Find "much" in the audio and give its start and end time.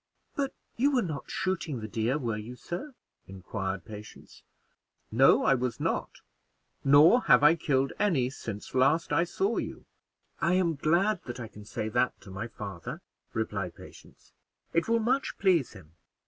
14.99-15.37